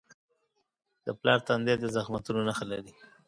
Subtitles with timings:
[1.05, 2.93] د پلار تندی د زحمتونو نښه لري.